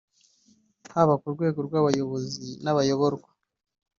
Haba 0.93 1.13
ku 1.21 1.27
rwego 1.35 1.59
rw’abayobozi 1.67 2.47
n’abayoborwa 2.63 3.29